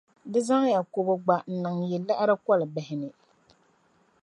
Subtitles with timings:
[0.31, 3.09] di zaŋya kɔbo gba n-niŋ yi liɣiri kolibihi ni.